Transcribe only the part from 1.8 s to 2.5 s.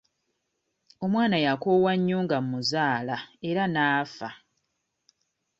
nnyo nga